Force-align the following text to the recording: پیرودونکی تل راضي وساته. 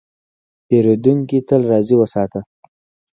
پیرودونکی 0.67 1.39
تل 1.47 1.61
راضي 1.71 1.95
وساته. 1.97 2.39